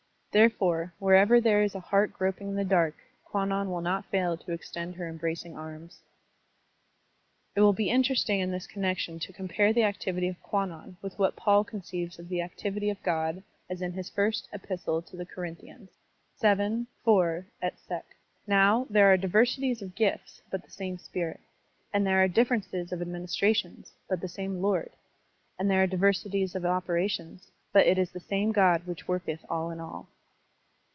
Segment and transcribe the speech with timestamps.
[0.33, 4.53] Therefore, wherever there is a heart groping in the dark, Kwannon will not fail to
[4.53, 5.99] extend her embracing arms.
[7.53, 11.35] It will be interesting in this connection to compare the activity of Kwannon with what
[11.35, 15.89] Paid conceives of the activity of God as in his first epistle to the Corinthians
[16.39, 18.05] (xii, 4 et seq.):
[18.35, 21.41] *.* Now there are diversities of gifts, but the same spirit.
[21.91, 24.93] And there are differences of administra tions, but the same Lord.
[25.59, 29.43] And there are diver sities of operations, but it is the same God which worketh
[29.49, 30.07] all in all."